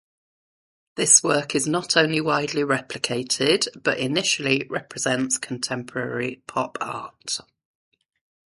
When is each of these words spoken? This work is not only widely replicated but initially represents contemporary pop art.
This 0.95 1.21
work 1.21 1.53
is 1.53 1.67
not 1.67 1.95
only 1.95 2.19
widely 2.19 2.63
replicated 2.63 3.67
but 3.83 3.99
initially 3.99 4.65
represents 4.67 5.37
contemporary 5.37 6.41
pop 6.47 6.79
art. 6.81 7.37